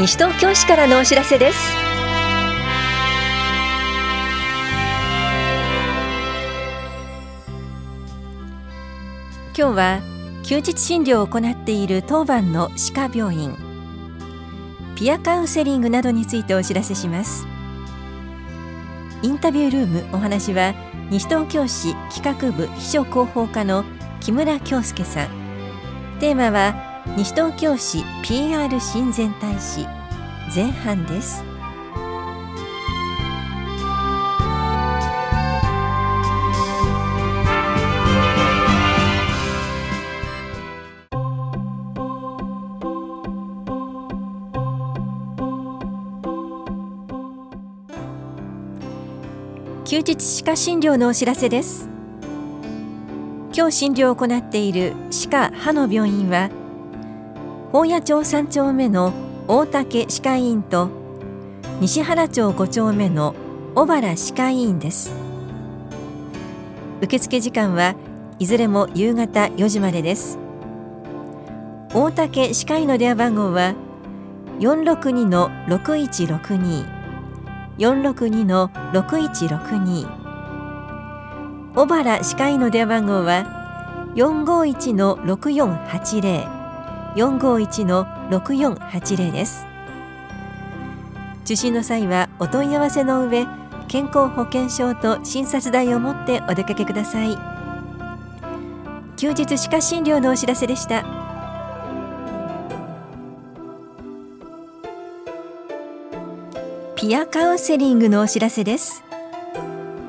[0.00, 1.58] 西東京市からのお知らせです。
[9.54, 10.00] 今日は
[10.42, 13.54] 休日診療を行っている当番の歯科病院。
[14.96, 17.46] ピアカウンセリングなどについてお知らせします。
[19.20, 20.72] インタビュールームお話は
[21.10, 23.84] 西東京市企画部秘書広報課の
[24.20, 25.28] 木村京介さん。
[26.20, 29.86] テーマは西東京市 PR 親善大使。
[30.52, 31.44] 前半です。
[49.84, 51.88] 休日歯科診療のお知らせです。
[53.54, 56.50] 今日診療を行っている歯科歯の病院は
[57.72, 60.88] 宝谷町3丁目の大竹歯科医院と
[61.80, 63.34] 西原町5丁目の
[63.74, 65.12] 小原歯科医院です。
[67.00, 67.96] 受付時間は
[68.38, 70.38] いずれも夕方4時までです。
[71.92, 73.74] 大竹歯科医の電話番号は
[74.60, 76.86] 462の6162
[77.78, 80.06] 462の6162
[81.74, 86.59] 小原歯科医の電話番号は451の6480
[87.16, 89.66] 451の6480です。
[91.44, 93.46] 受診の際はお問い合わせの上
[93.88, 97.36] 健康保険証と診察代を持ってお出かけください。
[99.16, 101.04] 休日歯科診療のお知らせでした。
[106.94, 109.02] ピアカウンセリングのお知らせです。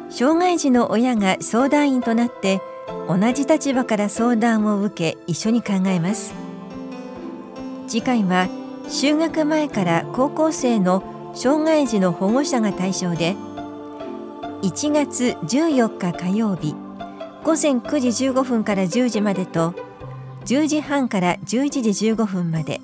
[0.09, 2.61] 障害児の親が相談員となって
[3.07, 6.40] 同じ立場から相談を受け一緒に考えます。
[7.91, 8.47] 次回は
[8.87, 13.35] 就学前から高校生の障害児の保護者が対象で
[14.61, 16.73] 1月14日火曜日
[17.43, 19.75] 午前9時15分から10時までと
[20.45, 22.79] 10時半から11時15分まで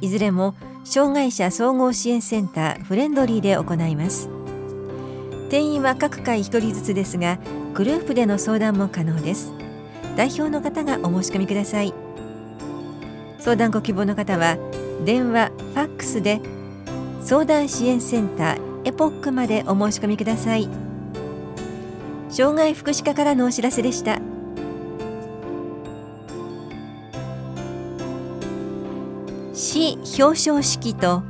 [0.00, 4.28] いずれも障害者総合支援センターフレンドリーで行います。
[5.50, 7.38] 定員は各回1人ずつですが
[7.74, 9.52] グループでの相談も可能です。
[10.16, 12.05] 代表の方がお申し込みください。
[13.46, 14.58] 相談ご希望の方は
[15.04, 16.40] 電話、ファックスで
[17.22, 20.68] 相談支援センターエポックまでお申し込みください
[22.28, 24.20] 障害福祉課からのお知らせでした。
[29.54, 31.22] 市表彰式と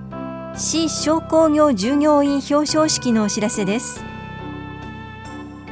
[0.57, 4.03] 市商工業従業員表彰式のお知らせです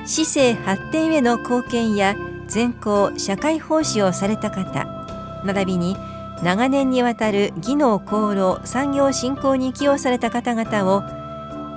[0.04, 2.14] 市政発展への貢献や
[2.48, 4.84] 全校社会奉仕をされた方
[5.46, 5.96] 並びに
[6.42, 11.02] 長年にわたる技能功労産業振興に寄与された方々を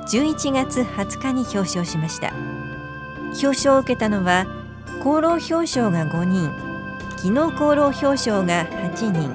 [0.08, 2.34] 11月20日に表彰しました。
[3.34, 4.48] 表彰を受けたのは
[5.02, 6.52] 功労表彰が5人
[7.24, 9.32] 技能功労表彰が8人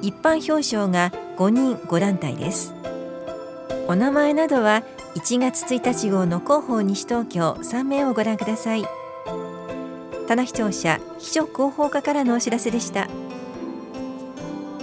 [0.00, 2.74] 一般表彰が5人5団体です。
[3.86, 4.82] お名前などは
[5.14, 8.84] 1月1日号の広報西東京3名をご覧ください。
[10.26, 13.08] 棚視聴者秘書広報課からのお知らせでした。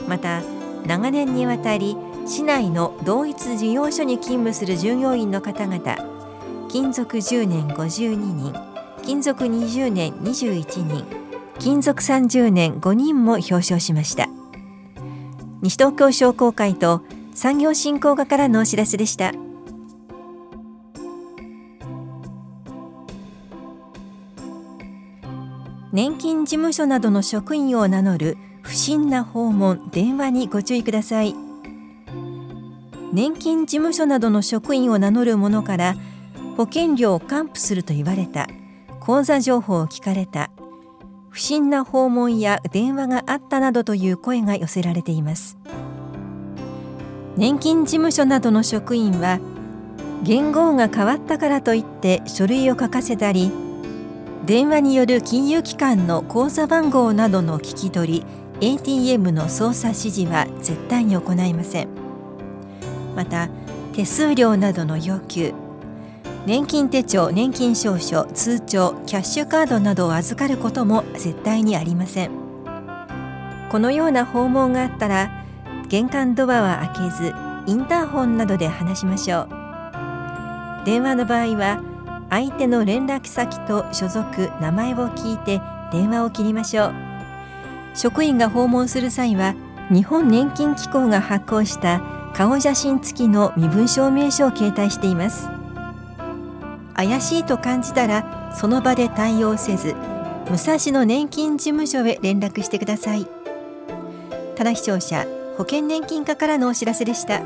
[0.09, 0.41] また
[0.87, 5.97] 長年にわたり市内の同一事業所に勤務する従業員の方々
[6.67, 8.53] 勤続10年52人
[9.03, 11.05] 勤続20年21人
[11.59, 14.29] 勤続30年5人も表彰しました。
[15.61, 17.01] 西東京商工会と
[17.33, 19.33] 産業振興課からのお知らせでした。
[25.91, 28.37] 年金事務所などの職員を名乗る
[28.79, 31.35] 審な訪問電話にご注意ください。
[33.11, 35.95] 年金事務所などの職員を名乗る者から
[36.55, 38.47] 保険料を還付すると言われた。
[38.99, 40.49] 口座情報を聞かれた。
[41.29, 45.57] 不審な訪問や電話があったなどという声が寄せられています。
[47.37, 49.39] 年金事務所などの職員は
[50.23, 53.49] 元号が変わったからといって書類を書かせたり
[54.45, 58.25] 電話による金融機関の口座番号などの聞き取り
[58.61, 61.87] ATM の操作指示は絶対に行いません。
[63.15, 63.49] また
[63.93, 65.53] 手数料などの要求
[66.45, 72.31] 年金手帳年金証書通帳キャッシュカードなどを預かることも絶対にありません。
[73.69, 75.31] このような訪問があったら
[75.87, 77.33] 玄関ドアは開けず
[77.67, 79.49] インターホンなどで話しましょう。
[80.85, 81.83] 電話の場合は
[82.29, 87.08] 相手の連絡先と所属名前を聞いて電話を切りましょう。
[87.99, 89.55] 職員が訪問する際は
[89.91, 92.01] 日本年金機構が発行した
[92.33, 95.49] 顔写真付きの身分証明書を携帯しています。
[96.95, 99.95] 怪しいと感じたらその場で対応せず
[100.49, 103.27] 武蔵野年金事務所へ連絡してください。
[104.55, 107.41] 棚視聴者保険年金課からのお知らせでした。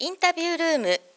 [0.00, 1.09] インタビュールーム。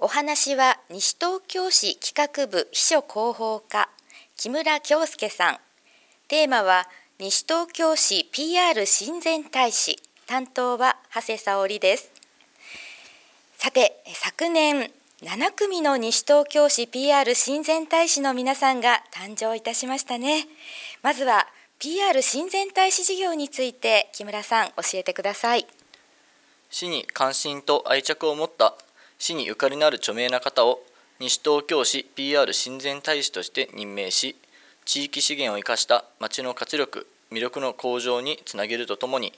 [0.00, 3.88] お話は西東京市企画部秘書広報課
[4.36, 5.58] 木村京介さん。
[6.28, 6.86] テーマは
[7.18, 9.98] 西東京市 PR 親善大使。
[10.28, 12.12] 担当は長谷沙織です。
[13.56, 14.92] さて昨年
[15.22, 20.46] 7組の西東京市 PR 親善大使の皆さんが誕生いたしましたね。
[21.02, 21.48] まずは
[21.80, 25.66] PR 親善大使事業について木村さん教えてください。
[26.70, 28.76] 市に関心と愛着を持った
[29.18, 30.80] 市にゆかりのある著名な方を
[31.18, 34.36] 西東京市 PR 親善大使として任命し
[34.84, 39.32] 地域資源を生かした町の活力魅力の向上につなげるとともに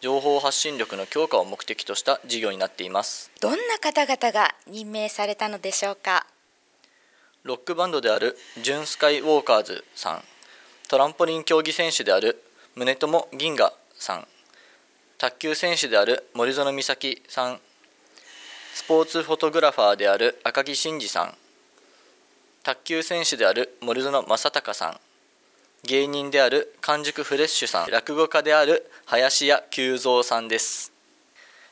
[0.00, 3.30] 情報発信力の強化を目的とした事業になっています。
[3.40, 6.26] どんな方々が任命されたのでしょうか？
[7.44, 10.22] ロックバンドであるジュンスカイウォーカーズさん
[10.88, 12.42] トランポリン競技選手である
[12.74, 14.26] 宗友銀河さん
[15.18, 17.60] 卓球選手である森園美咲さん
[18.76, 21.34] スポーツフォトグラファーである赤木真二さん。
[22.62, 25.00] 卓球選手である森園正隆さん。
[25.84, 27.90] 芸人である完熟フレッシュさん。
[27.90, 30.92] 落語家である林家久三さんです、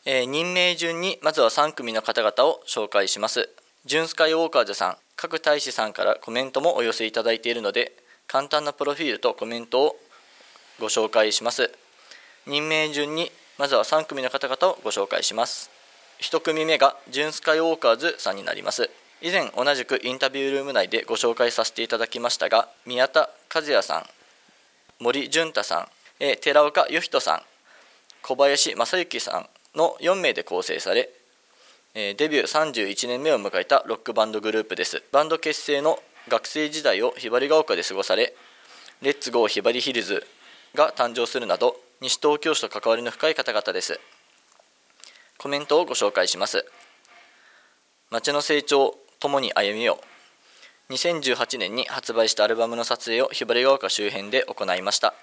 [0.07, 3.51] えー、任命順にまずは3組の方々を紹介します。
[3.85, 4.97] ジュンスカイウォーカーズさん。
[5.15, 7.93] 各大使さんからコメントもお寄せいただいているので
[8.27, 9.97] 簡単なプロフィールとコメントを
[10.81, 11.71] ご紹介します。
[12.47, 15.74] 任命順にまずは3組の方々をご紹介します。
[16.21, 18.91] 1組目がジュンスカイウォーカーズさんになります。
[19.21, 24.07] 以前同じくインタビュールーム内でご紹介させていただきましたが宮田和也さん
[25.01, 25.89] 森潤太さん、
[26.21, 27.43] え寺岡義人さん
[28.23, 31.11] 小林正幸さんの4名で構成され、
[31.95, 35.03] えデビュー31年目を迎えたロックバンドグループです。
[35.13, 38.35] バンド結成の学生時代をひばりが丘で過ごされ
[39.03, 40.27] レッツゴーひばりヒルズ
[40.75, 44.01] が誕生するなど西東京市と関わりの深い方々です。
[45.39, 46.65] コメントをご紹介します。
[48.11, 49.99] 町の成長ともに歩みよ
[50.91, 50.93] う。
[50.93, 55.15] 2018年に発売したアルバムの撮影をひばりが丘周辺で行いました。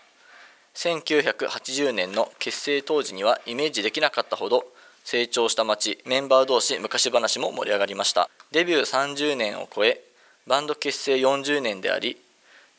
[0.75, 4.65] 1980年の結成当時にはイメージできなかったほど
[5.03, 8.29] 成長した町メンバー同士昔話も盛り上がりました。
[8.51, 10.01] デビュー30年を超え
[10.47, 12.17] バンド結成40年であり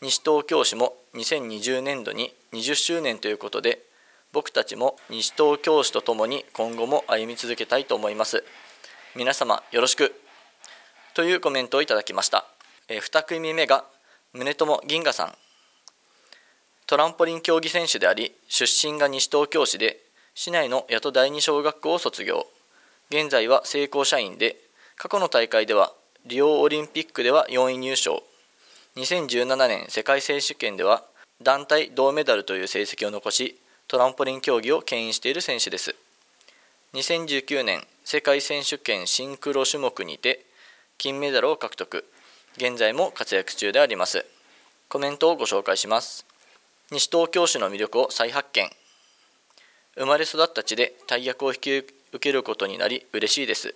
[0.01, 3.81] 西東京市も2020年度に20周年ということで
[4.33, 8.43] 僕たちも西東京市とともに今後も歩み続けたいと思います。
[9.15, 10.15] 皆様よろしく。
[11.15, 12.47] というコメントをいただきました、
[12.89, 13.85] え2組目が
[14.33, 15.35] 宗友銀河さん。
[16.87, 19.99] トランポリン競技選手であり出身が西東京市で
[20.35, 22.47] 市内の八戸第二小学校を卒業。
[23.11, 24.57] 現在は成功社員で
[24.97, 25.93] 過去の大会では
[26.25, 28.23] リオオリンピックでは4位入賞。
[28.97, 31.03] 2017年世界選手権では
[31.43, 33.59] 団体銅メダルという成績を残し
[33.89, 35.95] トランポリン競技を牽引している選手です。
[36.95, 40.45] 2019年世界選手権シンクロ種目にて
[40.99, 42.05] 金メダルを獲得。
[42.57, 44.27] 現在も活躍中であります。
[44.89, 46.27] コメントをご紹介します。
[46.91, 48.71] 西東京市の魅力を再発見。
[49.97, 53.75] 生まれ育った地で大役を引き受けることになり嬉しいです。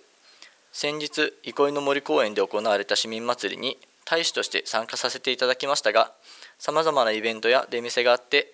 [0.71, 6.13] 先日憩いの森公園で行われた市民祭りに大使として参加させていただきましたが
[6.59, 8.53] さまざまなイベントや出店があって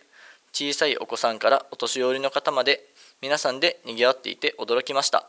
[0.54, 2.86] 小さいお子さんからお年寄りの方まで
[3.24, 5.28] 皆さんで賑わっていて驚きました。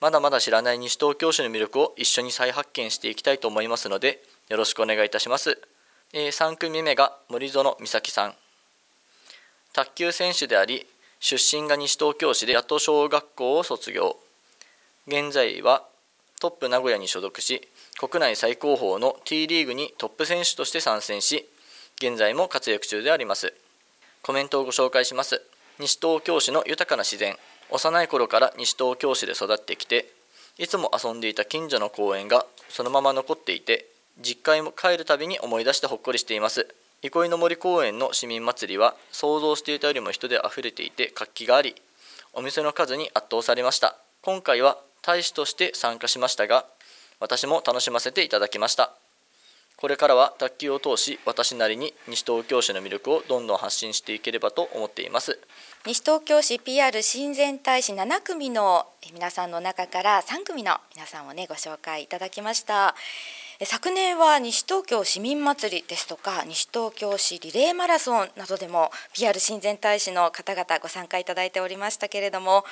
[0.00, 5.62] まだまだ知らない西東京市の魅力を一緒に再発見していきたいと思いますのでよろしくお願いいたします、
[6.12, 8.34] えー、3組目が森園美咲さん。
[9.72, 10.84] 卓球選手であり
[11.20, 14.16] 出身が西東京市で八戸小学校を卒業。
[15.06, 15.86] 現在は
[16.40, 17.68] トップ名古屋に所属し
[18.00, 21.48] 国内最高峰の T リーグにトップ選手として参戦し
[21.98, 23.54] 現在も活躍中であります。
[24.24, 25.42] コメントをご紹介します。
[25.78, 27.36] 西東京市の豊かな自然。
[27.70, 30.06] 幼い頃から西東京市で育ってきて
[30.58, 33.86] いつも遊んでいた近所の公園がそのまま残っていて
[34.18, 36.66] 実家へ帰るたびに思い出してほっこりしています。
[37.02, 41.74] 憩いの森公園の市民祭りは想像していたよりも人であふれていて活気があり
[42.32, 43.96] お店の数に圧倒されました。
[44.22, 46.64] 今回は大使として参加しましたが
[47.20, 48.94] 私も楽しませていただきました。
[49.84, 55.38] これからは卓球を通し私なりに西東京市の魅力をどんどん発信していければと思っています。
[55.84, 62.94] 西東京市 PR 親善大使7組の皆さんの中から3組の皆さんをねご紹介いただきました。
[63.62, 72.64] 昨年は西東京市民祭りですとか西東京市リレーマラソンなどでも PR 親善大使の方々ご参加いただいておりましたけれども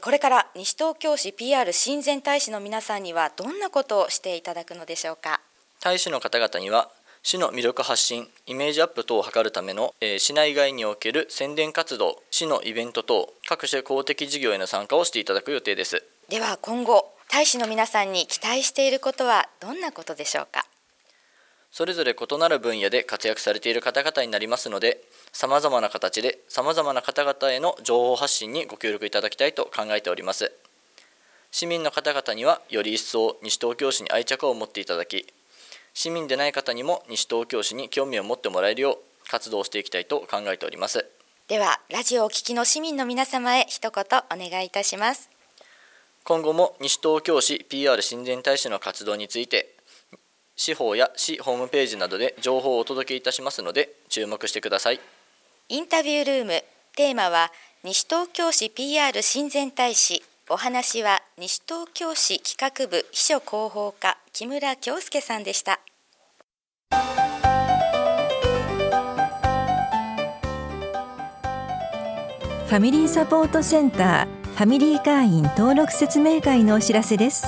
[0.00, 5.40] これから西東京市 PR 親善大使の皆さんにはどんなことをしていただくのでしょうか？
[5.84, 6.88] 大使の方々には
[7.24, 16.04] 市の魅力発信イメージアップ等を図るための、えー、市内外における宣伝活動市のイベント等各種公的事業への参加をしていただく予定です。
[16.28, 20.64] では今後大使の皆さんに期待していることはどんなことでしょうか？
[21.72, 30.52] それぞれ異なる分野で活躍されている方々になりますのでさまざまな形でさまざまな方々への情報発信にご協力いただきたいと考えております。
[31.50, 35.26] 市民の方々にはより一層西東京市に愛着を持っていただき
[35.94, 41.06] 市民でない方にも西東京市に興味を持ってもらえるよう活動していきたいと考えております。
[41.48, 45.30] ではラジオを聴きの市民の皆様へ一言お願いいたします。
[46.24, 49.74] 今後も西東京市 PR 親善大使の活動について
[50.54, 55.00] 司法や市ホームページなどで情報をお届けいたしますので注目してください。
[55.68, 56.64] インタビュールーム
[56.96, 57.50] テーマは
[57.82, 60.22] 西東京市 PR 親善大使。
[60.48, 65.80] お話は西東京市企画部秘書広報課木村京介さんでした。
[72.66, 77.46] ファミリーサポートセンターファミリー会員登録説明会のお知らせです。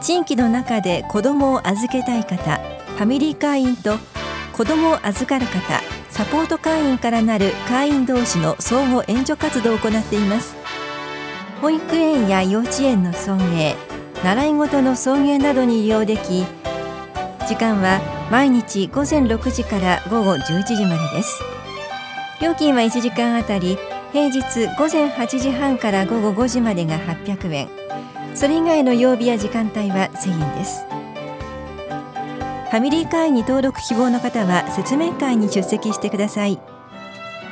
[0.00, 3.98] 地域の中で子どもを預けたい方ファミリー会員と
[4.54, 10.56] 子どもを預かる方サポート会員からなる会員同士の相互援助活動を行っています。
[11.60, 13.87] 保育園や幼稚園の送迎
[14.24, 16.44] 習い事の送迎などに利用でき
[17.48, 21.42] 時間は毎日午前6時から午後11時までです。
[22.42, 23.78] 料金は1時間あたり
[24.12, 24.40] 平日
[24.76, 27.68] 午前8時半から午後5時までが800円。
[28.34, 30.84] それ以外の曜日や時間帯は1000円です。
[32.70, 36.60] ファミリー会員に登録希望の方は説明会に出席してください。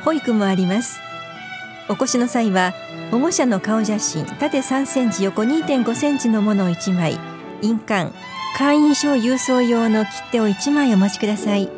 [0.05, 1.01] 保育もあります。
[1.89, 2.75] お越しの際は
[3.11, 7.19] 保護者の顔写真縦3センチ横2.5センチのものを1枚。
[7.63, 8.13] 印鑑。
[8.57, 11.69] 会員証郵送用の切手を1枚お持ちください。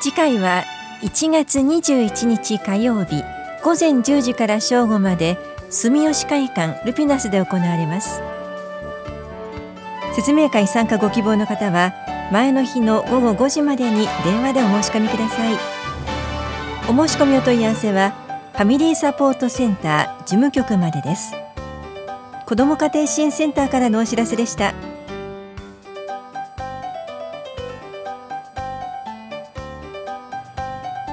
[0.00, 0.64] 次回は
[1.02, 3.22] 1月21日火曜日
[3.62, 5.38] 午前10時から正午まで
[5.70, 8.22] 住吉会館ルピナスで行われます。
[10.14, 11.92] 説明会参加ご希望の方は
[12.32, 15.54] 前の日の午後5時までに電話でお申し込みください。
[16.88, 18.23] お申し込みお問い合わせは
[18.54, 21.34] ファミリーサポートセンター事務局までです。
[22.46, 24.74] 子ども家庭支援センターからのお知らせでした。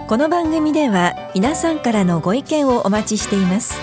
[0.07, 3.73] この番組では皆さんからのご意見をお待ちしています。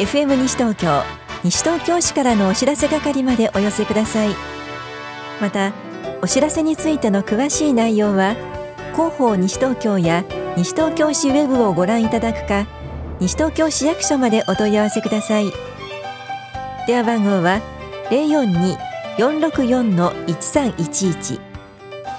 [0.00, 1.04] FM 西東京
[1.44, 4.30] 西東京市からのお知らせ係までお寄せください。
[5.40, 5.72] また
[6.20, 8.34] お知らせについての詳しい内容は
[8.94, 10.24] 広報西東京や
[10.56, 12.66] 西東京市ウェブをご覧いただくか
[13.20, 15.52] 西東京市役所までお問い合わせください。
[16.86, 17.60] 電話番号は
[19.18, 21.40] 042-464-1311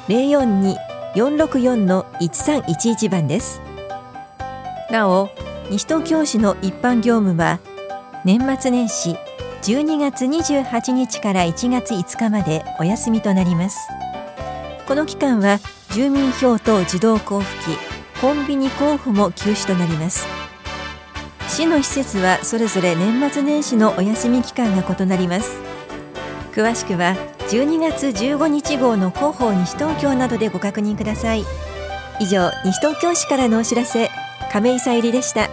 [0.08, 0.76] 042
[1.16, 3.62] 464-1311番です。
[4.90, 5.30] なお
[5.70, 7.60] 西東京市の一般業務は
[8.24, 9.18] 年末年始
[9.64, 13.78] 12月28日から1月5日までお休みとなります。
[14.88, 15.60] この期間は
[15.92, 17.78] 住民票等自動交付機
[18.22, 20.28] コンビニ交付も休止となります。
[21.48, 25.60] 市の施設はそれぞれ年末年始のお休み期間が異なります。
[26.54, 27.16] 詳しくは
[27.50, 31.44] 12月15日号の広報西東京などでご確認ください。
[32.20, 34.12] 以上西東京市からのお知らせ
[34.52, 35.50] 亀井さゆりでした。